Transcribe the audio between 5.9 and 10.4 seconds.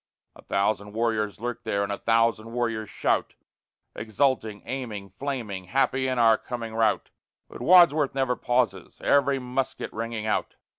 in our coming rout; But Wadsworth never pauses, every musket ringing